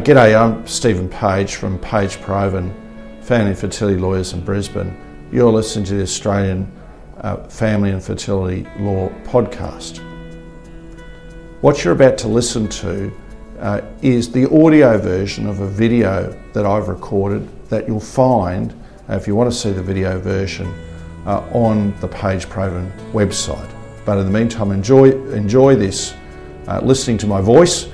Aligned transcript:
G'day, 0.00 0.34
I'm 0.34 0.66
Stephen 0.66 1.10
Page 1.10 1.56
from 1.56 1.78
Page 1.78 2.16
Provan, 2.16 2.72
Family 3.22 3.50
and 3.50 3.58
Fertility 3.58 3.98
Lawyers 3.98 4.32
in 4.32 4.42
Brisbane. 4.42 4.96
You're 5.30 5.52
listening 5.52 5.84
to 5.86 5.94
the 5.96 6.02
Australian 6.02 6.72
uh, 7.18 7.36
Family 7.48 7.90
and 7.90 8.02
Fertility 8.02 8.66
Law 8.78 9.10
podcast. 9.24 9.98
What 11.60 11.84
you're 11.84 11.92
about 11.92 12.16
to 12.16 12.28
listen 12.28 12.66
to 12.68 13.12
uh, 13.58 13.82
is 14.00 14.32
the 14.32 14.46
audio 14.46 14.96
version 14.96 15.46
of 15.46 15.60
a 15.60 15.68
video 15.68 16.34
that 16.54 16.64
I've 16.64 16.88
recorded 16.88 17.46
that 17.68 17.86
you'll 17.86 18.00
find, 18.00 18.72
uh, 19.10 19.16
if 19.16 19.26
you 19.26 19.34
want 19.34 19.52
to 19.52 19.56
see 19.56 19.70
the 19.70 19.82
video 19.82 20.18
version, 20.18 20.72
uh, 21.26 21.40
on 21.52 21.94
the 22.00 22.08
Page 22.08 22.46
Provan 22.46 22.90
website. 23.12 23.70
But 24.06 24.16
in 24.16 24.24
the 24.24 24.32
meantime, 24.32 24.72
enjoy, 24.72 25.10
enjoy 25.32 25.76
this 25.76 26.14
uh, 26.68 26.80
listening 26.82 27.18
to 27.18 27.26
my 27.26 27.42
voice. 27.42 27.90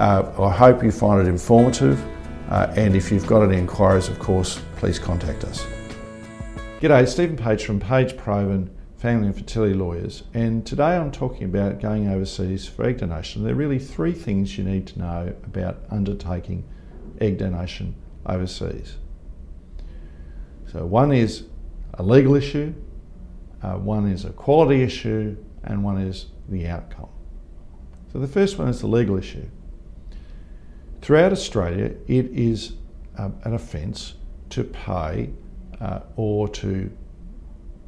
Uh, 0.00 0.32
I 0.42 0.50
hope 0.50 0.82
you 0.82 0.90
find 0.90 1.20
it 1.20 1.28
informative. 1.28 2.02
Uh, 2.48 2.72
and 2.74 2.96
if 2.96 3.12
you've 3.12 3.26
got 3.26 3.42
any 3.42 3.58
inquiries, 3.58 4.08
of 4.08 4.18
course, 4.18 4.58
please 4.76 4.98
contact 4.98 5.44
us. 5.44 5.66
G'day, 6.80 7.06
Stephen 7.06 7.36
Page 7.36 7.66
from 7.66 7.78
Page 7.78 8.14
Provan 8.14 8.70
Family 8.96 9.26
and 9.26 9.36
Fertility 9.36 9.74
Lawyers. 9.74 10.22
And 10.32 10.64
today 10.64 10.96
I'm 10.96 11.12
talking 11.12 11.44
about 11.44 11.80
going 11.80 12.08
overseas 12.08 12.66
for 12.66 12.86
egg 12.86 12.96
donation. 12.96 13.44
There 13.44 13.52
are 13.52 13.56
really 13.56 13.78
three 13.78 14.14
things 14.14 14.56
you 14.56 14.64
need 14.64 14.86
to 14.86 14.98
know 14.98 15.34
about 15.44 15.84
undertaking 15.90 16.64
egg 17.20 17.36
donation 17.36 17.94
overseas. 18.24 18.96
So, 20.72 20.86
one 20.86 21.12
is 21.12 21.44
a 21.92 22.02
legal 22.02 22.36
issue, 22.36 22.72
uh, 23.62 23.74
one 23.74 24.08
is 24.08 24.24
a 24.24 24.30
quality 24.30 24.82
issue, 24.82 25.36
and 25.62 25.84
one 25.84 25.98
is 25.98 26.28
the 26.48 26.68
outcome. 26.68 27.10
So 28.14 28.18
the 28.18 28.28
first 28.28 28.58
one 28.58 28.68
is 28.68 28.80
the 28.80 28.86
legal 28.86 29.18
issue. 29.18 29.46
Throughout 31.10 31.32
Australia, 31.32 31.92
it 32.06 32.26
is 32.26 32.74
um, 33.18 33.34
an 33.42 33.54
offence 33.54 34.14
to 34.50 34.62
pay 34.62 35.30
uh, 35.80 36.02
or 36.14 36.48
to 36.50 36.88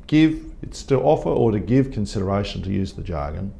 give, 0.08 0.44
it's 0.60 0.82
to 0.82 0.98
offer 0.98 1.28
or 1.28 1.52
to 1.52 1.60
give 1.60 1.92
consideration, 1.92 2.62
to 2.62 2.70
use 2.72 2.94
the 2.94 3.02
jargon, 3.04 3.54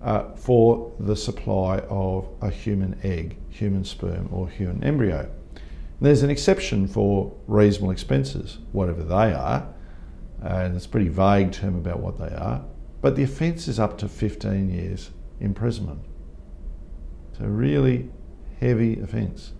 uh, 0.00 0.36
for 0.36 0.94
the 1.00 1.16
supply 1.16 1.78
of 1.90 2.28
a 2.40 2.48
human 2.48 2.96
egg, 3.02 3.36
human 3.50 3.84
sperm, 3.84 4.28
or 4.30 4.48
human 4.48 4.84
embryo. 4.84 5.22
And 5.22 6.00
there's 6.00 6.22
an 6.22 6.30
exception 6.30 6.86
for 6.86 7.36
reasonable 7.48 7.90
expenses, 7.90 8.58
whatever 8.70 9.02
they 9.02 9.32
are, 9.32 9.74
and 10.40 10.76
it's 10.76 10.86
a 10.86 10.88
pretty 10.88 11.08
vague 11.08 11.50
term 11.50 11.74
about 11.74 11.98
what 11.98 12.16
they 12.16 12.32
are, 12.32 12.64
but 13.00 13.16
the 13.16 13.24
offence 13.24 13.66
is 13.66 13.80
up 13.80 13.98
to 13.98 14.08
15 14.08 14.70
years 14.70 15.10
imprisonment. 15.40 15.98
So, 17.36 17.46
really 17.46 18.08
heavy 18.64 18.98
offence. 19.00 19.52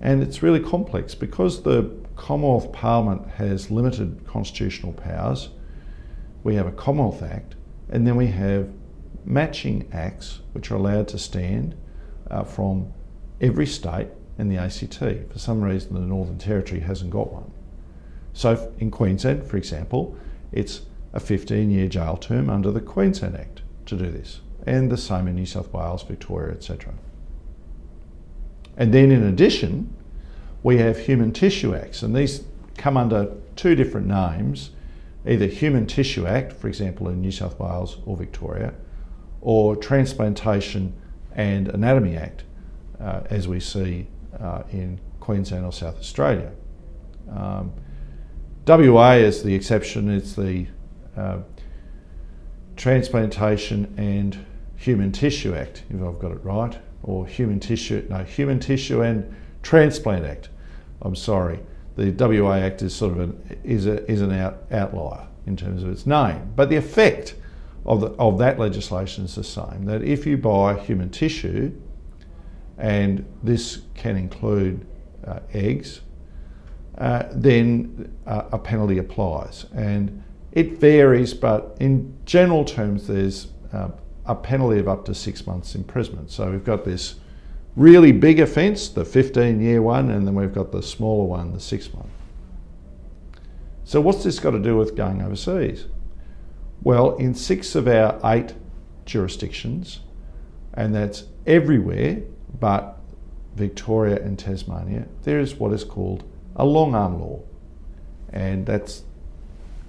And 0.00 0.22
it's 0.22 0.42
really 0.42 0.60
complex 0.60 1.14
because 1.14 1.62
the 1.62 1.90
Commonwealth 2.14 2.72
Parliament 2.72 3.28
has 3.32 3.70
limited 3.70 4.24
constitutional 4.26 4.92
powers. 4.92 5.50
We 6.44 6.54
have 6.54 6.66
a 6.66 6.72
Commonwealth 6.72 7.22
Act, 7.22 7.56
and 7.88 8.06
then 8.06 8.16
we 8.16 8.28
have 8.28 8.70
matching 9.24 9.88
acts 9.92 10.40
which 10.52 10.70
are 10.70 10.76
allowed 10.76 11.08
to 11.08 11.18
stand 11.18 11.74
uh, 12.30 12.44
from 12.44 12.92
every 13.40 13.66
state 13.66 14.08
and 14.38 14.50
the 14.50 14.56
ACT. 14.56 14.98
For 15.32 15.38
some 15.38 15.60
reason, 15.62 15.94
the 15.94 16.00
Northern 16.00 16.38
Territory 16.38 16.80
hasn't 16.80 17.10
got 17.10 17.32
one. 17.32 17.50
So, 18.32 18.72
in 18.78 18.90
Queensland, 18.90 19.44
for 19.44 19.56
example, 19.56 20.16
it's 20.52 20.82
a 21.12 21.20
15 21.20 21.70
year 21.70 21.88
jail 21.88 22.16
term 22.16 22.48
under 22.48 22.70
the 22.70 22.80
Queensland 22.80 23.36
Act 23.36 23.62
to 23.86 23.96
do 23.96 24.10
this 24.10 24.40
and 24.64 24.90
the 24.90 24.96
same 24.96 25.26
in 25.26 25.34
New 25.34 25.46
South 25.46 25.72
Wales, 25.72 26.02
Victoria, 26.04 26.54
etc. 26.54 26.94
And 28.76 28.92
then 28.92 29.10
in 29.10 29.24
addition, 29.24 29.94
we 30.62 30.78
have 30.78 30.98
human 30.98 31.32
tissue 31.32 31.74
acts, 31.74 32.02
and 32.02 32.14
these 32.14 32.44
come 32.76 32.96
under 32.96 33.34
two 33.56 33.74
different 33.74 34.06
names 34.06 34.70
either 35.26 35.46
Human 35.46 35.86
Tissue 35.86 36.26
Act, 36.26 36.52
for 36.52 36.68
example, 36.68 37.08
in 37.08 37.20
New 37.20 37.30
South 37.30 37.58
Wales 37.58 37.98
or 38.06 38.16
Victoria, 38.16 38.74
or 39.40 39.76
Transplantation 39.76 40.94
and 41.34 41.68
Anatomy 41.68 42.16
Act, 42.16 42.44
uh, 43.00 43.22
as 43.30 43.48
we 43.48 43.60
see 43.60 44.06
uh, 44.40 44.62
in 44.72 45.00
Queensland 45.20 45.64
or 45.64 45.72
South 45.72 45.98
Australia. 45.98 46.52
Um, 47.30 47.72
WA 48.66 49.12
is 49.12 49.42
the 49.42 49.54
exception, 49.54 50.10
it's 50.10 50.34
the 50.34 50.66
uh, 51.16 51.38
Transplantation 52.76 53.94
and 53.96 54.44
Human 54.76 55.12
Tissue 55.12 55.54
Act, 55.54 55.84
if 55.90 56.02
I've 56.02 56.18
got 56.18 56.32
it 56.32 56.44
right, 56.44 56.78
or 57.02 57.26
Human 57.26 57.60
Tissue, 57.60 58.06
no, 58.08 58.24
Human 58.24 58.60
Tissue 58.60 59.02
and 59.02 59.34
Transplant 59.62 60.24
Act. 60.24 60.48
I'm 61.02 61.16
sorry. 61.16 61.60
The 61.96 62.10
WA 62.10 62.54
Act 62.54 62.82
is 62.82 62.94
sort 62.94 63.12
of 63.12 63.20
an, 63.20 63.60
is, 63.64 63.86
a, 63.86 64.08
is 64.10 64.20
an 64.22 64.32
out, 64.32 64.64
outlier 64.70 65.26
in 65.46 65.56
terms 65.56 65.82
of 65.82 65.90
its 65.90 66.06
name. 66.06 66.52
But 66.54 66.70
the 66.70 66.76
effect 66.76 67.34
of, 67.84 68.00
the, 68.00 68.08
of 68.18 68.38
that 68.38 68.58
legislation 68.58 69.24
is 69.24 69.34
the 69.34 69.44
same 69.44 69.84
that 69.86 70.02
if 70.02 70.26
you 70.26 70.36
buy 70.36 70.78
human 70.78 71.10
tissue, 71.10 71.72
and 72.78 73.24
this 73.42 73.82
can 73.94 74.16
include 74.16 74.86
uh, 75.26 75.40
eggs, 75.52 76.00
uh, 76.98 77.24
then 77.32 78.14
uh, 78.26 78.44
a 78.52 78.58
penalty 78.58 78.98
applies. 78.98 79.66
And 79.74 80.22
it 80.52 80.78
varies, 80.78 81.34
but 81.34 81.76
in 81.80 82.16
general 82.24 82.64
terms, 82.64 83.06
there's 83.06 83.48
uh, 83.72 83.88
a 84.26 84.34
penalty 84.34 84.78
of 84.78 84.88
up 84.88 85.04
to 85.06 85.14
six 85.14 85.46
months 85.46 85.74
imprisonment. 85.74 86.30
So 86.30 86.50
we've 86.50 86.64
got 86.64 86.84
this 86.84 87.16
really 87.76 88.12
big 88.12 88.40
offence, 88.40 88.88
the 88.88 89.04
15 89.04 89.60
year 89.60 89.82
one, 89.82 90.10
and 90.10 90.26
then 90.26 90.34
we've 90.34 90.52
got 90.52 90.72
the 90.72 90.82
smaller 90.82 91.24
one, 91.24 91.52
the 91.52 91.60
six 91.60 91.92
month. 91.92 92.10
So 93.84 94.00
what's 94.00 94.22
this 94.22 94.38
got 94.38 94.52
to 94.52 94.60
do 94.60 94.76
with 94.76 94.96
going 94.96 95.22
overseas? 95.22 95.86
Well, 96.82 97.16
in 97.16 97.34
six 97.34 97.74
of 97.74 97.88
our 97.88 98.18
eight 98.24 98.54
jurisdictions, 99.04 100.00
and 100.74 100.94
that's 100.94 101.24
everywhere 101.46 102.22
but 102.58 102.98
Victoria 103.54 104.22
and 104.22 104.38
Tasmania, 104.38 105.06
there 105.22 105.40
is 105.40 105.54
what 105.54 105.72
is 105.72 105.84
called 105.84 106.24
a 106.56 106.64
long 106.64 106.94
arm 106.94 107.20
law. 107.20 107.40
And 108.30 108.66
that 108.66 109.00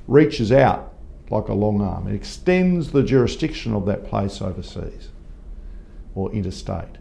reaches 0.08 0.52
out 0.52 0.93
like 1.30 1.48
a 1.48 1.54
long 1.54 1.82
arm. 1.82 2.08
It 2.08 2.16
extends 2.16 2.92
the 2.92 3.04
jurisdiction 3.04 3.74
of 3.74 3.86
that 3.86 4.06
place 4.06 4.42
overseas 4.42 5.10
or 6.16 6.32
interstate. 6.32 6.98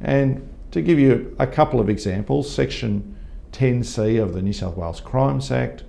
And 0.00 0.48
to 0.70 0.80
give 0.80 0.98
you 0.98 1.34
a 1.38 1.46
couple 1.46 1.80
of 1.80 1.88
examples, 1.88 2.52
Section 2.52 3.16
10C 3.52 4.22
of 4.22 4.32
the 4.32 4.42
New 4.42 4.52
South 4.52 4.76
Wales 4.76 5.00
Crimes 5.00 5.50
Act 5.50 5.84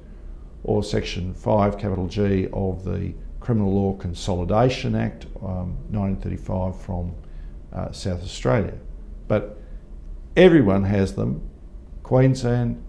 or 0.63 0.83
Section 0.83 1.33
5 1.33 1.77
capital 1.77 2.07
G 2.07 2.47
of 2.53 2.83
the 2.83 3.13
Criminal 3.39 3.73
Law 3.73 3.93
Consolidation 3.93 4.95
Act 4.95 5.25
um, 5.41 5.77
1935 5.89 6.79
from 6.79 7.13
uh, 7.73 7.91
South 7.91 8.23
Australia. 8.23 8.73
But 9.27 9.57
everyone 10.35 10.83
has 10.83 11.15
them 11.15 11.41
Queensland, 12.03 12.83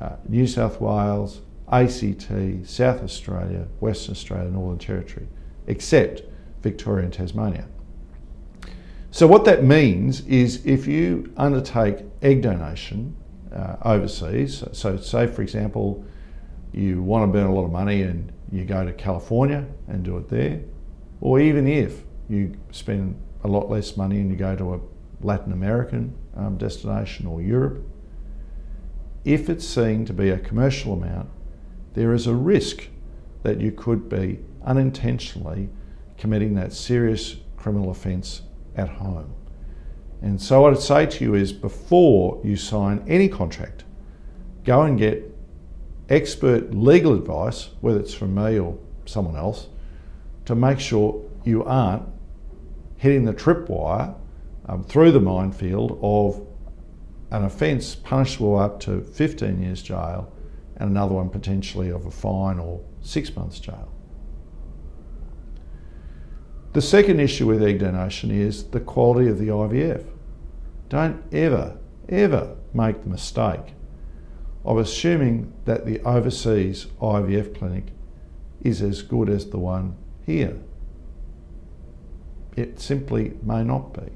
uh, 0.00 0.16
New 0.28 0.46
South 0.46 0.80
Wales, 0.80 1.40
ACT, 1.70 2.30
South 2.64 3.02
Australia, 3.02 3.66
Western 3.80 4.12
Australia, 4.12 4.50
Northern 4.50 4.78
Territory, 4.78 5.28
except 5.66 6.22
Victoria 6.62 7.04
and 7.04 7.12
Tasmania. 7.12 7.66
So, 9.10 9.26
what 9.26 9.44
that 9.46 9.64
means 9.64 10.20
is 10.26 10.64
if 10.66 10.86
you 10.86 11.32
undertake 11.36 12.04
egg 12.22 12.42
donation 12.42 13.16
uh, 13.54 13.76
overseas, 13.82 14.62
so 14.72 14.96
say 14.98 15.26
for 15.26 15.42
example, 15.42 16.04
you 16.72 17.02
want 17.02 17.22
to 17.22 17.32
burn 17.32 17.46
a 17.46 17.54
lot 17.54 17.64
of 17.64 17.72
money 17.72 18.02
and 18.02 18.32
you 18.52 18.64
go 18.64 18.84
to 18.84 18.92
California 18.92 19.66
and 19.88 20.04
do 20.04 20.18
it 20.18 20.28
there, 20.28 20.60
or 21.20 21.40
even 21.40 21.66
if 21.66 22.02
you 22.28 22.54
spend 22.70 23.20
a 23.44 23.48
lot 23.48 23.70
less 23.70 23.96
money 23.96 24.20
and 24.20 24.30
you 24.30 24.36
go 24.36 24.54
to 24.54 24.74
a 24.74 24.80
Latin 25.20 25.52
American 25.52 26.16
um, 26.36 26.56
destination 26.56 27.26
or 27.26 27.40
Europe, 27.40 27.82
if 29.24 29.48
it's 29.48 29.66
seen 29.66 30.04
to 30.04 30.12
be 30.12 30.30
a 30.30 30.38
commercial 30.38 30.92
amount, 30.92 31.28
there 31.98 32.14
is 32.14 32.28
a 32.28 32.34
risk 32.34 32.86
that 33.42 33.60
you 33.60 33.72
could 33.72 34.08
be 34.08 34.38
unintentionally 34.64 35.68
committing 36.16 36.54
that 36.54 36.72
serious 36.72 37.38
criminal 37.56 37.90
offence 37.90 38.42
at 38.76 38.88
home. 38.88 39.34
And 40.22 40.40
so, 40.40 40.60
what 40.60 40.74
I'd 40.74 40.78
say 40.78 41.06
to 41.06 41.24
you 41.24 41.34
is 41.34 41.52
before 41.52 42.40
you 42.44 42.54
sign 42.54 43.04
any 43.08 43.28
contract, 43.28 43.82
go 44.62 44.82
and 44.82 44.96
get 44.96 45.24
expert 46.08 46.72
legal 46.72 47.14
advice, 47.14 47.70
whether 47.80 47.98
it's 47.98 48.14
from 48.14 48.32
me 48.32 48.60
or 48.60 48.78
someone 49.04 49.34
else, 49.34 49.66
to 50.44 50.54
make 50.54 50.78
sure 50.78 51.20
you 51.44 51.64
aren't 51.64 52.04
hitting 52.96 53.24
the 53.24 53.34
tripwire 53.34 54.14
um, 54.66 54.84
through 54.84 55.10
the 55.10 55.20
minefield 55.20 55.98
of 56.00 56.46
an 57.32 57.42
offence 57.44 57.96
punishable 57.96 58.56
up 58.56 58.78
to 58.78 59.00
15 59.00 59.60
years 59.60 59.82
jail 59.82 60.32
and 60.78 60.90
another 60.90 61.14
one 61.14 61.28
potentially 61.28 61.90
of 61.90 62.06
a 62.06 62.10
fine 62.10 62.58
or 62.58 62.80
six 63.00 63.34
months 63.34 63.58
jail. 63.58 63.92
The 66.72 66.82
second 66.82 67.18
issue 67.20 67.46
with 67.46 67.62
egg 67.62 67.80
donation 67.80 68.30
is 68.30 68.64
the 68.64 68.80
quality 68.80 69.28
of 69.28 69.38
the 69.38 69.48
IVF. 69.48 70.04
Don't 70.88 71.22
ever, 71.32 71.78
ever 72.08 72.56
make 72.72 73.02
the 73.02 73.08
mistake 73.08 73.74
of 74.64 74.78
assuming 74.78 75.52
that 75.64 75.86
the 75.86 76.00
overseas 76.00 76.86
IVF 77.00 77.58
clinic 77.58 77.86
is 78.62 78.82
as 78.82 79.02
good 79.02 79.28
as 79.28 79.50
the 79.50 79.58
one 79.58 79.96
here. 80.26 80.58
It 82.56 82.80
simply 82.80 83.34
may 83.42 83.64
not 83.64 83.94
be. 83.94 84.12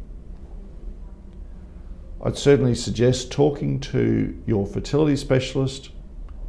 I'd 2.25 2.39
certainly 2.39 2.75
suggest 2.75 3.33
talking 3.33 3.81
to 3.81 4.41
your 4.47 4.67
fertility 4.67 5.17
specialist 5.17 5.91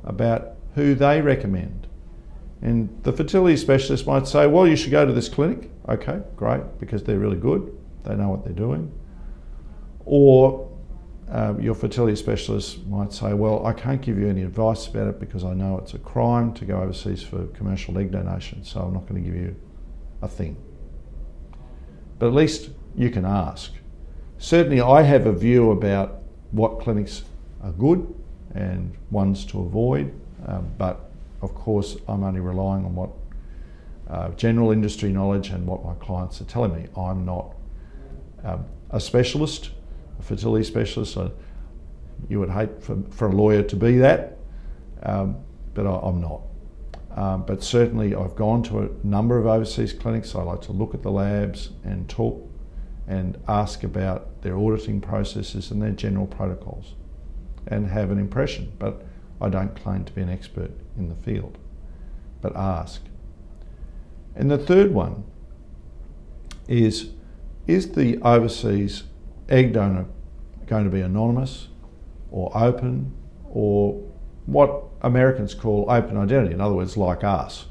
about 0.04 0.56
who 0.76 0.96
they 0.96 1.22
recommend. 1.22 1.88
And 2.62 3.04
the 3.04 3.12
fertility 3.12 3.58
specialist 3.58 4.08
might 4.08 4.28
say, 4.28 4.48
well, 4.48 4.68
you 4.68 4.76
should 4.76 4.92
go 4.92 5.06
to 5.06 5.12
this 5.12 5.28
clinic. 5.28 5.70
Okay, 5.90 6.22
great, 6.36 6.62
because 6.80 7.04
they're 7.04 7.20
really 7.20 7.38
good, 7.38 7.78
they 8.06 8.16
know 8.16 8.30
what 8.30 8.46
they're 8.46 8.54
doing. 8.54 8.92
Or 10.06 10.70
uh, 11.30 11.56
your 11.60 11.76
fertility 11.76 12.16
specialist 12.16 12.86
might 12.86 13.12
say, 13.12 13.34
well, 13.34 13.66
I 13.66 13.74
can't 13.74 14.02
give 14.02 14.18
you 14.18 14.30
any 14.30 14.44
advice 14.44 14.88
about 14.88 15.08
it 15.08 15.20
because 15.20 15.44
I 15.44 15.54
know 15.54 15.78
it's 15.78 15.94
a 15.94 16.00
crime 16.00 16.54
to 16.54 16.66
go 16.66 16.80
overseas 16.80 17.22
for 17.22 17.48
commercial 17.48 17.98
egg 17.98 18.12
donation, 18.12 18.64
so 18.64 18.82
I'm 18.82 18.94
not 18.94 19.08
going 19.08 19.22
to 19.22 19.30
give 19.30 19.38
you 19.38 19.56
a 20.22 20.28
thing. 20.28 20.56
But 22.20 22.28
at 22.28 22.34
least 22.34 22.70
you 22.96 23.10
can 23.10 23.26
ask. 23.26 23.74
Certainly, 24.38 24.82
I 24.82 25.02
have 25.02 25.26
a 25.26 25.34
view 25.34 25.72
about 25.72 26.22
what 26.52 26.80
clinics 26.80 27.24
are 27.62 27.72
good 27.72 28.14
and 28.54 28.94
ones 29.12 29.46
to 29.46 29.62
avoid, 29.62 30.14
um, 30.48 30.72
but 30.78 31.10
of 31.42 31.54
course, 31.56 31.98
I'm 32.08 32.24
only 32.24 32.40
relying 32.40 32.86
on 32.86 32.96
what 32.96 33.10
uh, 34.10 34.30
general 34.30 34.72
industry 34.72 35.12
knowledge 35.12 35.50
and 35.50 35.68
what 35.68 35.84
my 35.84 35.94
clients 35.96 36.40
are 36.40 36.46
telling 36.46 36.74
me. 36.74 36.88
I'm 36.96 37.26
not 37.26 37.54
um, 38.44 38.66
a 38.92 39.00
specialist, 39.00 39.72
a 40.20 40.24
fertility 40.24 40.64
specialist. 40.64 41.14
So 41.14 41.32
you 42.30 42.40
would 42.40 42.50
hate 42.50 42.82
for, 42.82 42.98
for 43.12 43.28
a 43.28 43.32
lawyer 43.32 43.64
to 43.64 43.76
be 43.76 43.98
that, 43.98 44.38
um, 45.04 45.38
but 45.74 45.86
I, 45.86 46.08
am 46.08 46.22
not. 46.22 46.42
Um, 47.16 47.46
but 47.46 47.62
certainly, 47.62 48.16
I've 48.16 48.36
gone 48.36 48.64
to 48.64 48.80
a 48.84 48.90
number 49.04 49.38
of 49.38 49.46
overseas 49.46 49.94
clinics. 49.94 50.34
I 50.36 50.44
like 50.44 50.62
to 50.62 50.72
look 50.72 50.94
at 50.94 51.04
the 51.04 51.12
labs 51.12 51.72
and 51.84 52.08
talk 52.10 52.50
and 53.08 53.38
ask 53.48 53.84
about 53.84 54.42
their 54.42 54.58
auditing 54.58 55.02
processes 55.02 55.72
and 55.72 55.82
their 55.82 55.92
general 55.92 56.26
protocols 56.26 56.96
and 57.68 57.88
have 57.88 58.12
an 58.12 58.20
impression. 58.20 58.74
But 58.80 59.04
I 59.42 59.50
don't 59.50 59.76
claim 59.76 60.06
to 60.06 60.14
be 60.14 60.22
an 60.22 60.30
expert 60.30 60.72
in 60.98 61.10
the 61.10 61.16
field, 61.16 61.58
but 62.42 62.56
ask. 62.56 63.02
And 64.36 64.50
the 64.50 64.58
third 64.58 64.94
one 64.94 65.24
is 66.68 67.10
Is 67.68 67.92
the 67.92 68.18
overseas 68.22 69.04
egg 69.50 69.74
donor 69.74 70.06
going 70.68 70.84
to 70.86 70.90
be 70.90 71.02
anonymous 71.02 71.68
or 72.32 72.52
open 72.58 73.14
or 73.46 74.02
what 74.46 74.84
Americans 75.02 75.54
call 75.54 75.86
open 75.90 76.18
identity? 76.18 76.54
In 76.54 76.62
other 76.62 76.76
words, 76.76 76.98
like 76.98 77.24
us, 77.24 77.68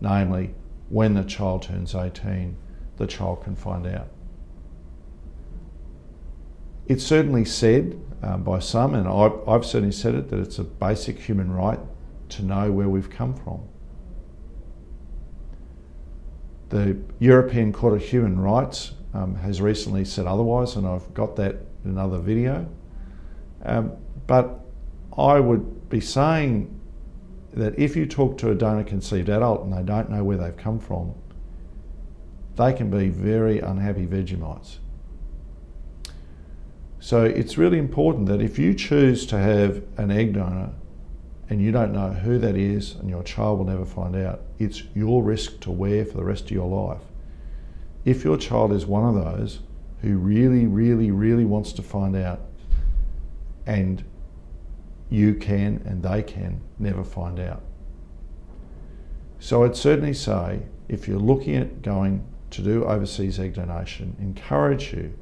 namely, 0.00 0.54
when 0.88 1.14
the 1.14 1.24
child 1.24 1.62
turns 1.62 1.94
18, 1.94 2.56
the 2.96 3.06
child 3.06 3.42
can 3.42 3.56
find 3.56 3.86
out. 3.86 4.08
It's 6.86 7.04
certainly 7.04 7.44
said 7.44 8.00
um, 8.22 8.42
by 8.42 8.60
some, 8.60 8.94
and 8.94 9.08
I've, 9.08 9.48
I've 9.48 9.66
certainly 9.66 9.92
said 9.92 10.14
it, 10.14 10.28
that 10.30 10.38
it's 10.38 10.58
a 10.58 10.64
basic 10.64 11.18
human 11.18 11.50
right 11.52 11.80
to 12.30 12.44
know 12.44 12.70
where 12.70 12.88
we've 12.88 13.10
come 13.10 13.34
from. 13.34 13.60
The 16.68 16.96
European 17.18 17.72
Court 17.72 17.94
of 17.94 18.02
Human 18.02 18.38
Rights 18.38 18.92
um, 19.14 19.36
has 19.36 19.60
recently 19.60 20.04
said 20.04 20.26
otherwise, 20.26 20.76
and 20.76 20.86
I've 20.86 21.12
got 21.14 21.36
that 21.36 21.56
in 21.84 21.90
another 21.92 22.18
video. 22.18 22.68
Um, 23.64 23.92
but 24.26 24.60
I 25.16 25.40
would 25.40 25.88
be 25.88 26.00
saying 26.00 26.72
that 27.52 27.78
if 27.78 27.96
you 27.96 28.06
talk 28.06 28.36
to 28.38 28.50
a 28.50 28.54
donor 28.54 28.84
conceived 28.84 29.28
adult 29.28 29.64
and 29.64 29.72
they 29.72 29.82
don't 29.82 30.10
know 30.10 30.22
where 30.22 30.36
they've 30.36 30.56
come 30.56 30.78
from, 30.78 31.14
they 32.56 32.72
can 32.72 32.90
be 32.90 33.08
very 33.08 33.60
unhappy 33.60 34.06
Vegemites. 34.06 34.78
So 36.98 37.24
it's 37.24 37.58
really 37.58 37.78
important 37.78 38.26
that 38.26 38.40
if 38.40 38.58
you 38.58 38.74
choose 38.74 39.26
to 39.26 39.38
have 39.38 39.82
an 39.96 40.10
egg 40.10 40.32
donor 40.34 40.70
and 41.48 41.60
you 41.60 41.70
don't 41.70 41.92
know 41.92 42.10
who 42.10 42.38
that 42.38 42.56
is 42.56 42.94
and 42.94 43.08
your 43.08 43.22
child 43.22 43.58
will 43.58 43.66
never 43.66 43.84
find 43.84 44.16
out, 44.16 44.40
it's 44.58 44.82
your 44.94 45.22
risk 45.22 45.60
to 45.60 45.70
wear 45.70 46.04
for 46.04 46.16
the 46.16 46.24
rest 46.24 46.44
of 46.44 46.50
your 46.50 46.68
life. 46.68 47.02
If 48.04 48.24
your 48.24 48.36
child 48.36 48.72
is 48.72 48.86
one 48.86 49.04
of 49.04 49.14
those 49.14 49.60
who 50.00 50.16
really, 50.16 50.66
really, 50.66 51.10
really 51.10 51.44
wants 51.44 51.72
to 51.74 51.82
find 51.82 52.16
out 52.16 52.40
and 53.66 54.04
you 55.10 55.34
can 55.34 55.82
and 55.84 56.02
they 56.02 56.22
can 56.22 56.60
never 56.78 57.04
find 57.04 57.38
out. 57.38 57.62
So 59.38 59.64
I'd 59.64 59.76
certainly 59.76 60.14
say 60.14 60.62
if 60.88 61.06
you're 61.06 61.18
looking 61.18 61.56
at 61.56 61.82
going 61.82 62.24
to 62.50 62.62
do 62.62 62.84
overseas 62.84 63.38
egg 63.38 63.54
donation, 63.54 64.16
encourage 64.18 64.92
you 64.92 65.12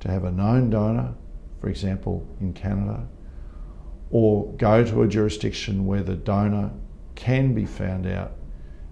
to 0.00 0.10
have 0.10 0.24
a 0.24 0.30
known 0.30 0.70
donor, 0.70 1.14
for 1.60 1.68
example, 1.68 2.26
in 2.40 2.52
Canada, 2.52 3.06
or 4.10 4.52
go 4.54 4.84
to 4.84 5.02
a 5.02 5.08
jurisdiction 5.08 5.86
where 5.86 6.02
the 6.02 6.16
donor 6.16 6.70
can 7.14 7.54
be 7.54 7.66
found 7.66 8.06
out 8.06 8.32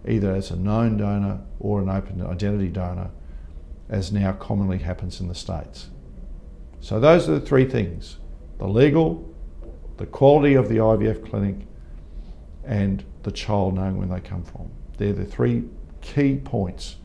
either 0.06 0.34
as 0.34 0.50
a 0.50 0.56
known 0.56 0.96
donor 0.96 1.40
or 1.58 1.80
an 1.80 1.88
open 1.88 2.24
identity 2.24 2.68
donor, 2.68 3.10
as 3.88 4.12
now 4.12 4.32
commonly 4.32 4.78
happens 4.78 5.20
in 5.20 5.28
the 5.28 5.34
States. 5.34 5.88
So, 6.80 7.00
those 7.00 7.28
are 7.28 7.38
the 7.38 7.46
three 7.46 7.64
things 7.64 8.18
the 8.58 8.68
legal, 8.68 9.34
the 9.96 10.06
quality 10.06 10.54
of 10.54 10.68
the 10.68 10.76
IVF 10.76 11.28
clinic, 11.28 11.66
and 12.64 13.04
the 13.22 13.32
child 13.32 13.74
knowing 13.74 13.96
when 13.96 14.08
they 14.08 14.20
come 14.20 14.42
from. 14.42 14.70
They're 14.96 15.12
the 15.12 15.24
three 15.24 15.64
key 16.00 16.36
points 16.36 16.96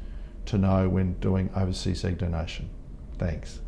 to 0.46 0.58
know 0.58 0.90
when 0.90 1.14
doing 1.14 1.50
overseas 1.56 2.04
egg 2.04 2.18
donation. 2.18 2.70
Thanks. 3.18 3.60